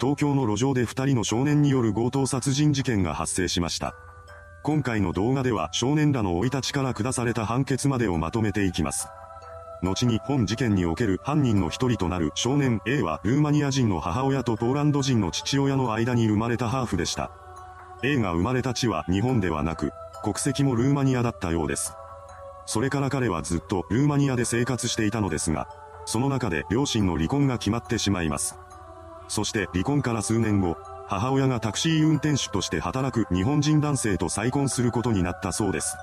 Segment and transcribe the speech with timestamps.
[0.00, 3.94] 東京の路上で2人の少年による強盗殺人事件が発生しました。
[4.62, 9.08] 今回の動画では少年らの生い立ちから下された判決までをまとめていきます。
[9.82, 17.30] 後に本事件における犯人の一人となる少年 A はルーマニア人の母親とポーランド人の父親の間に生まれたハーフでした。
[18.02, 19.92] A が生まれた地は日本ではなく、
[20.22, 21.94] 国籍もルーマニアだったようです。
[22.64, 25.68] それから彼はずっとルーマニアで生活していたのですが、
[26.06, 28.56] その中で両親の離婚が決まってしまいます。
[29.30, 30.76] そして離婚から数年後、
[31.06, 35.96] 母親がタクシー運転手として働く日本人男性と再婚することになったそうです。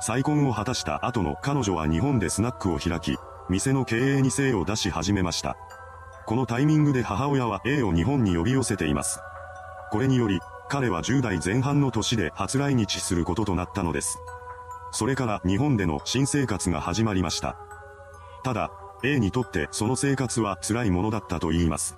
[0.00, 3.16] 再婚を果たした後の彼女は日本でスナックを開き、
[3.48, 5.56] 店の経営に精を出し始めました。
[6.26, 9.20] このタイミングで母親は A を日本に呼び寄せています。
[9.92, 14.18] これにより、彼は10代前半の年で初来日することとなったのです。
[14.90, 17.56] それから日本での新生活が始まりました。
[18.42, 18.72] ただ、
[19.04, 21.94] A にとってその生活は辛いものだったと言います。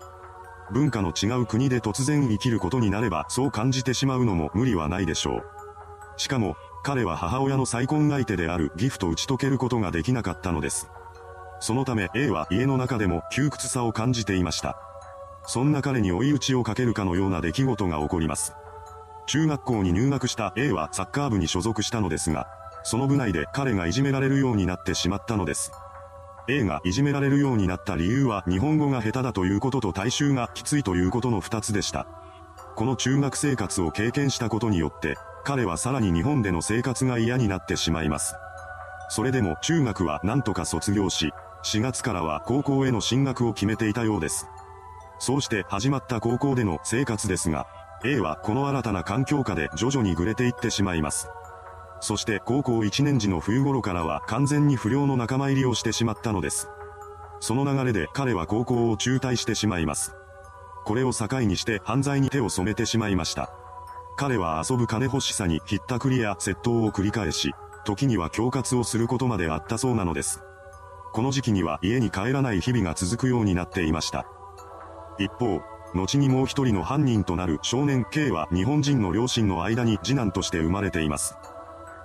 [0.72, 5.44] 文化の違う国で突然生きることになればそう感じてしまうのも無理はないでしょう。
[6.16, 10.88] しかも、彼は母親の再婚相手であるギフと打ち解けることができなかったのです。
[11.60, 14.78] そのため A は家の中でも窮屈さを感じていました。
[15.46, 18.54] そんな彼に追い打ちをかけるかのような出来事が起こります。
[19.26, 22.48] 中学校に入学した A はサッカー部に所属したのですが、
[22.82, 25.72] その部内で彼がいじめられるようになってしまったのです。
[26.50, 32.08] A がいじめられるようになった理由は日本語が下手だということと大衆がきついということの2つでした。
[32.74, 38.34] この中学生活を経験したことによって、彼はさらに日本での生活が嫌になってしまいます。
[39.10, 41.32] それでも中学は何とか卒業し、
[41.64, 44.48] 4月からは高校への進学を決めていたようです。
[45.20, 47.66] そうして始まった高校での生活ですが、
[48.04, 51.28] A はこの新たな環境下で徐々にぐれていってしまいます。
[52.00, 56.68] そして高校1年時の冬頃からは完全に不良の仲間入りをしてしまったのです。
[57.40, 60.14] その流れで彼は高校を中退してしまいます。
[60.84, 63.52] これを境にして犯罪に手を染めてしまいました。
[64.16, 67.52] 彼は遊ぶ金欲しさにひったくりや窃盗を繰り返し、
[67.84, 70.42] 時には恐喝をすることまであったそうなのです。
[71.12, 74.26] この時期には家に帰らない日々が続くようになっていました。
[75.18, 75.60] 一方、
[75.94, 81.36] 後にもう一人の犯人となる少年 K は日本人の両親の間に次男として生まれています。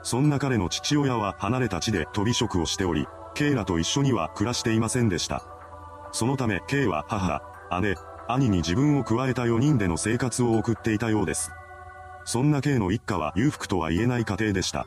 [0.05, 5.43] そんな彼の父親は離れた地で飛び職をしており、K らと一緒には暮らしていませんでした。
[6.11, 7.41] そのため K は母、
[7.81, 7.95] 姉、
[8.27, 11.51] 兄に自分を加えた4人での生活を送っていたようです。
[12.23, 14.85] そんな K の一家は裕福とは言えない家庭でした。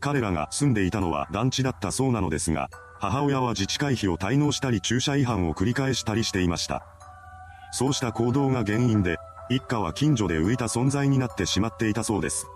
[0.00, 2.68] 彼らが住んでいたのは団地だったそうなのですが、
[3.00, 6.84] 母親は自治会費を滞納したり駐車違反を繰り返したりしていました。
[7.72, 9.16] そうした行動が原因で、
[9.48, 12.46] 一家は近所で浮いた存在になってしまっていたそうです。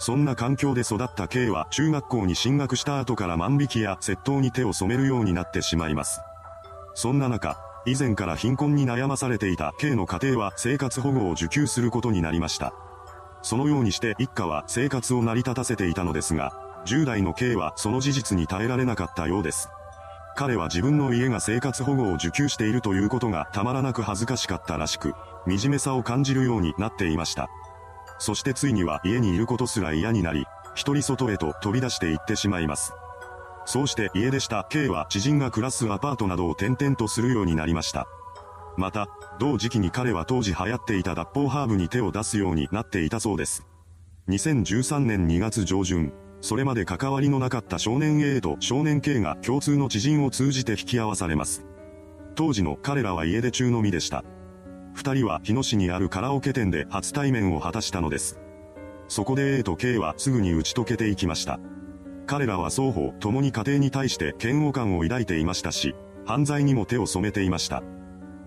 [0.00, 6.22] そんな環境で育った K は中学校に進学した後から万引きや窃盗に手を染めるようになってしまいます。
[6.94, 12.72] そんな中、以前から貧困に悩まされていた K の家庭は生活保護を受給することになりました。
[13.42, 16.54] そのようにして一家は生活を成り立たせていたのですが、
[16.86, 19.68] 10代の K はその事実に耐えられなかったようです。
[20.34, 25.12] 彼は自分の家が生活保護を受給しているということがたまらなく恥ずかしかったらしく、
[25.46, 27.50] 惨めさを感じるようになっていました。
[28.20, 30.44] そしてついには家にいることすら嫌になり、
[30.74, 32.92] 一人外へと飛び出していってしまいます。
[33.64, 38.06] そうして家出した K は知人が暮らすアパートなどを転々とするようになりました。
[38.76, 39.08] また、
[39.38, 43.66] 同時期に彼は当時流行っていた脱法ハーブに手を出すようになっていたそうです。
[44.28, 51.64] 2013年2月上旬、それまで関わりのなかった少年 A と少年 K が共通の知人を通じて引き合わされます。
[52.34, 54.24] 当時の彼らは家出中の身でした。
[54.94, 58.38] 二人は日野市にあるカラオケ店で初対面を果たしたのです。
[59.08, 61.58] そこで A と K はすぐに打ち解けていきました。
[62.26, 65.94] 彼らは双方共に家庭に対して嫌悪感を抱いていましたし、
[66.26, 67.82] 犯罪にも手を染めていました。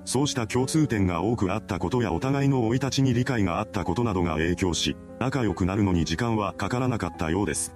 [0.06, 7.76] そうした共通点が多くあったことやお互いの生い立ちに理解があったことなどが影響し、仲良くなるのに時間はかからなかったようです。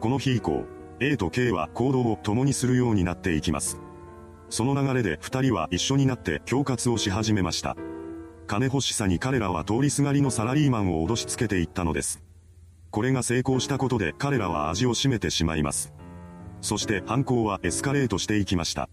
[0.00, 0.64] この日以降、
[1.00, 3.80] A と K は行動を共にするようになっていきます。
[4.48, 7.76] その流れで二人は一緒になって恐喝をし始めました。
[8.46, 12.22] 金欲しさに彼らは通りすがりのサラリーマンを脅しつけていったのです。
[12.90, 15.92] これが成功したことで彼らは味を占めてしまいます。
[16.60, 18.88] そして犯行はエスカレートしていきました。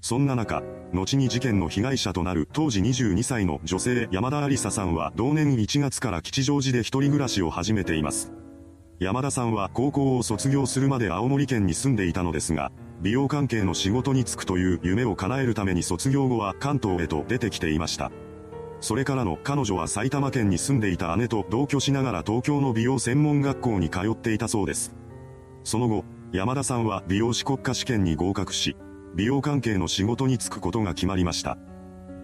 [0.00, 0.62] そんな中、
[0.92, 8.32] 後に事件の被害者となる当時22歳の女性山田有沙さんは同年1月から吉祥寺で一人暮らしを始めています。
[9.00, 12.70] 山田さんは高校を卒業するまで青森県に住んでいたのですが、
[13.02, 18.10] 美容関係の仕事に就くという夢を叶えるために卒業後は関東へと出てきていました。
[18.80, 24.94] それからの彼女は埼玉県に住んでいた姉と同居しながら東京の美容専門学校に通っていたそうです。
[25.64, 28.76] その後、山田さんは美容師国家試験に合格し、
[29.14, 31.58] 美容関係の仕事に就くことが決まりました。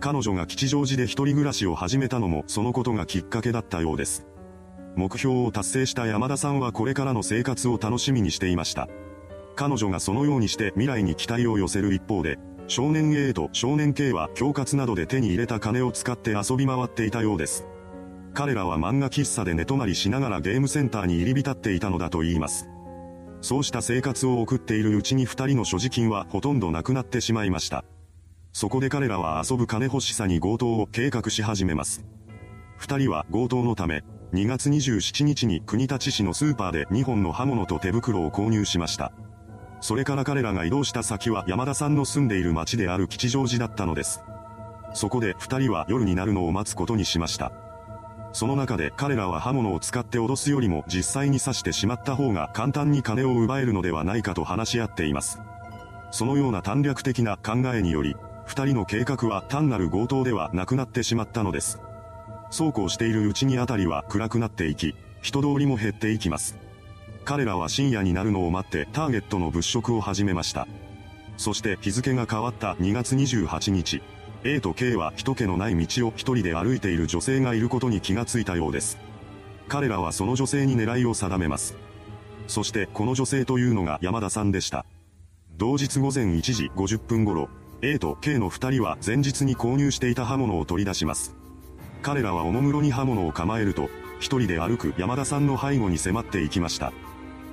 [0.00, 4.26] 彼女が吉祥寺で一人暮らしを始めたのもそのことがきっかけだったようです。
[4.94, 8.88] 目標を達成した山田さんはこれからの生活を楽しみにしていました。
[9.54, 17.66] 彼女がそのようにして未来に期待を寄せる一方で、少年 A と少年 K は恐喝などで手に入れた金を使って遊び回っていたようです。
[18.34, 22.68] 彼らは漫画喫茶で寝泊まりしながらゲームセンターに入り浸っていたのだと言います。
[23.42, 27.84] そうした生活を送っているうちに二人の所持金はほとんどなくなってしまいました。
[28.52, 32.04] そこで彼らは遊ぶ金欲しさに強盗を計画し始めます。
[32.76, 39.12] 二人は強盗のため、2月27日に国立市のスーパーで2本の刃物と手袋を購入しました。
[39.82, 44.22] それから彼らが移動した先は山田さんの住んでいる町である吉祥寺だったのです。
[44.94, 47.50] そこで二人は夜になるのを待つことにしました。
[48.32, 55.40] その中で彼らは刃物を使って脅すよりも実際に刺してしまった方が簡単に金を奪えるのではないかと話し合っています。
[56.12, 58.14] そのような短絡的な考えにより、
[58.46, 61.80] 二人の計画は単なる強盗ではなくなってしまったのです。
[62.50, 66.56] そうこうしているうちにあたりは暗くなっていき、人通りも減っていきます。
[67.24, 70.66] 彼らは深夜になるのを待ってターゲットの物色を始めました。
[71.36, 74.02] そして日付が変わった2月28日、
[74.44, 78.98] A と K は人気のない道を一人で歩いている女性がいることに気がついたようです。
[79.68, 81.76] 彼らはその女性に狙いを定めます。
[82.48, 84.84] そしてこの女性というのが山田さんでした。
[85.56, 87.48] 同日午前1時50分頃、
[87.82, 91.36] A と K の二人は前日に購入していた刃物を取り出します。
[92.02, 93.88] 彼らはおもむろに刃物を構えると、
[94.18, 96.92] 一人で歩く山田さんの背後に迫っていきました。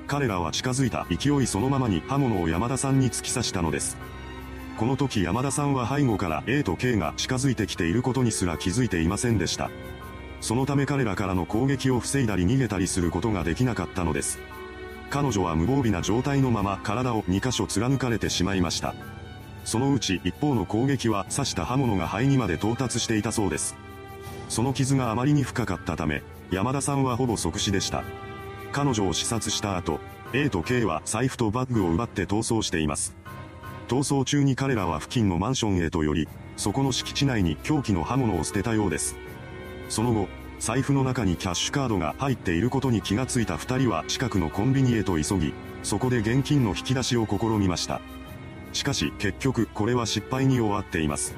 [0.10, 3.96] 彼らは近づいた勢いそのままに刃物を山田さんに突き刺したのです。
[4.76, 9.70] この時山田さんは背後から A と K が近づいてきていることにすら気づいていませんでした。
[10.42, 14.40] そのため彼らからの攻撃を防いだり逃げたりすることができなかったのです。
[15.12, 18.96] 彼女は無防備な状態のまま体を2箇所貫かれてしまいました。
[19.64, 23.76] そのうち一方の攻撃は刺した刃物が肺にまで到達していたそうです。
[24.48, 28.04] その傷があまりに深かったため、山田さんはほぼ即死でした。
[28.72, 30.00] 彼女を視察した後、
[30.34, 33.16] A と K は財布とバッグを奪って逃走しています。
[33.88, 36.28] 逃走中に彼らは付近のマンションへと寄り、
[36.58, 39.16] そこの敷地内に凶器の刃物を捨てたようです。
[39.90, 40.28] その後、
[40.60, 48.02] 財布の中にキャッシュカードが入っていることに気がついた二人は近くのコンビニへと急ぎ、そこで現金の引き出しを試みました。
[48.74, 51.34] しかし結局これは失敗に終わっています。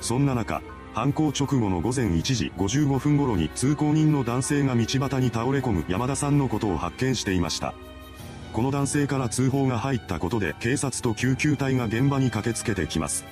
[0.00, 0.62] そんな中、
[0.94, 7.74] 犯行直後の午前1時55分頃に通行人の男性が道端に倒れ込む山田さんのことを発見していました。
[8.52, 13.24] この男性から通報が入ったことで警察と救急隊が現場に駆けつけてきます。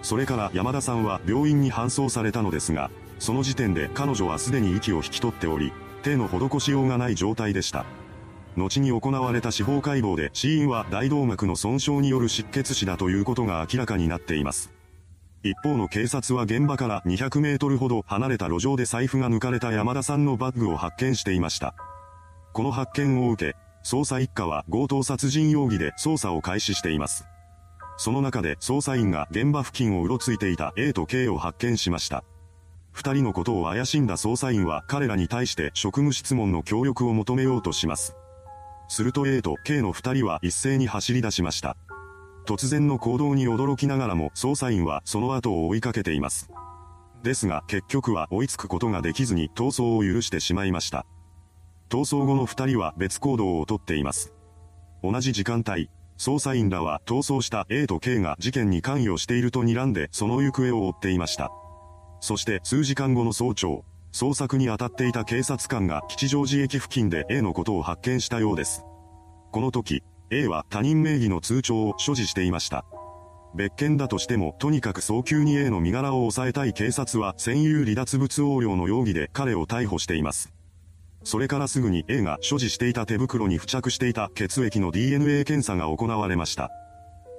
[0.00, 5.72] それから山田さんは病院に搬送されたのですが、その時点で彼女はすでに息を引き取っており、
[6.02, 7.84] 手の施しようがない状態でした。
[8.56, 14.75] 後に行われた司法解剖で死因は大動脈の損傷による失血死だということが明らかになっています。
[15.42, 21.74] 一方の警察は現場から200メートルほど離れた路上で財布が抜かれた山田さんのバッグを発見していました。
[22.52, 27.26] この発見を受け、捜査一課は強盗殺人容疑で捜査を開始しています。
[27.98, 32.24] その中で捜査員が現場付近をうろついていた A と K を発見しました。
[32.92, 38.16] 二人のことを怪しんだ捜査員は彼らに対して職務質問の協力を求めようとします。
[38.88, 41.76] すると A と K の二人は一斉に走り出しました。
[42.46, 46.48] 突然の行動に驚きながらも捜査員はその後を追いかけています。
[47.22, 51.04] ですが結局は追いつくことができずに逃走を許してしまいました。
[51.88, 54.32] 逃走後の二人は別行動をとっています。
[55.02, 61.50] 同じ時間帯、捜査員らは逃走した A と K が事件に関与していると睨んでその行方を追っていました。
[62.20, 68.84] そして数時間後の早朝、捜索に当たっていた警察官が吉祥寺駅付近で A のことを発見したようです。
[69.52, 72.84] この時、A は他人名義の通帳を所持していました。
[73.54, 80.52] 別件だとしても、とにかく早急に A の身柄を抑えたい警察は、占有離脱物横領の容疑で彼を逮捕しています。
[81.24, 86.70] それからすぐに A が所持していた手袋に付着していた血液の DNA 検査が行われました。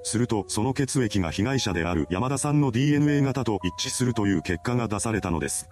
[0.03, 5.67] すると、その血液が被害者である山田さんの DNA 型と一致するという結果が出されたのです。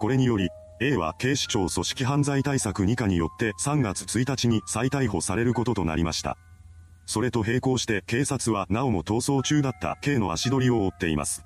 [0.00, 0.48] これにより、
[0.82, 6.38] A は警視庁組織犯罪対策2課によって3月1日に再逮捕されることとなりました。
[7.04, 11.44] それと並行して警察はなおも逃走中だった K の足取りを追っています。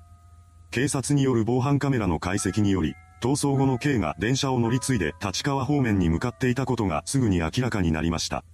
[0.71, 8.45] 警察による防犯カメラの解析により、逃走後の K が電車を乗り継いで立川方面に向かっていたことがすぐに明らかになりました。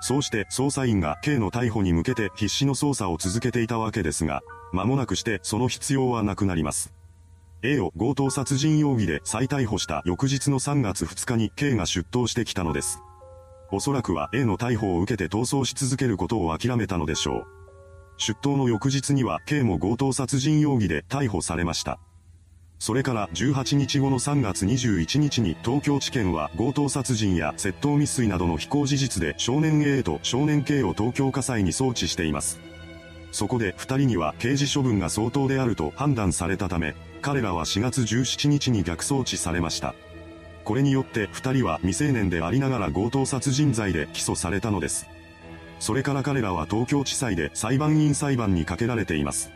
[0.00, 6.92] そうして捜査員が K の逮捕に向けて必死の捜査を続けていたわけですが、間もなくしてその必要はなくなります。
[7.64, 13.00] A を強盗殺人容疑で再逮捕した翌日の3月2日に K が出頭してきたのです。
[13.70, 17.46] おそらくは A の逮捕を受けて逃走し続けることを諦めたのでしょう。
[18.18, 22.00] 出頭の翌日には K も強盗殺人容疑で逮捕されました。
[22.80, 32.71] それから18日後の3月21日に東京地検は強盗殺人や窃盗未遂などの非行事実で少年 A と少年 K を東京火災に送致しています。
[33.32, 39.94] そこで2人には刑事処分が相当であると判断されたため、彼らは4月17日に逆送致されました。
[40.64, 45.08] これによって2人は未成年でありながら強盗殺人罪で起訴されたのです。
[45.80, 49.50] それから彼らは東京地裁で裁判員裁判にかけられています。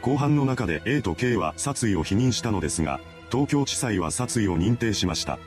[0.00, 3.00] 後半の中で A と K は殺意を否認したのですが、
[3.30, 5.38] 東京地裁は殺意を認定しました。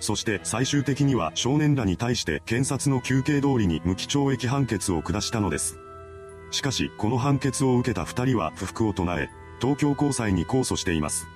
[0.00, 5.78] そして最終的には少年らに対して検察の求刑通りに無期懲役判決を下したのです。
[6.50, 9.28] しかし、この判決を受けた二人は不服を唱え、
[9.60, 11.26] 東京高裁に控訴しています。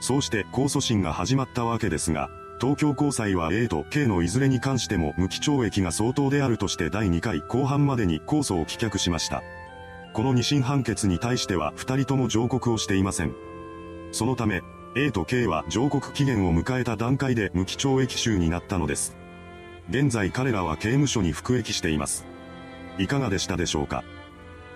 [0.00, 2.28] そうして控訴審が始まったわけですが、
[2.60, 9.42] 東京高裁は A と K のいずれに関しても無期懲役が相当であるとして第2回後半までに控訴を棄却しました。
[10.14, 13.34] この二審判決に対しては二人とも上告をしていません。
[14.12, 14.62] そのため、
[14.96, 19.14] A と K は上告期限を迎えた段階で無期懲役囚になったのです。
[19.90, 22.24] 現在彼らは刑務所に服役しています。
[22.98, 24.02] いかがでしたでしょうか？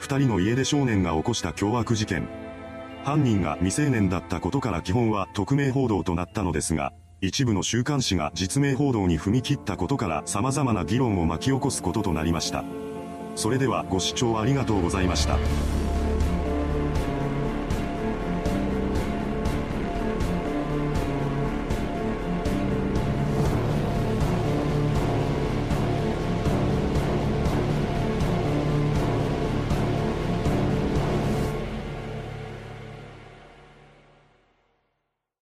[0.00, 2.26] 二人の家出少年が起こした凶悪事件。
[3.04, 12.64] 犯人が未成年だったことから基本は匿名報道となったのですが、一部の週刊誌が実名報道に踏み切ったことから様々な議論を巻き起こすこととなりました。
[13.36, 15.38] それではご視聴ありがとうございました。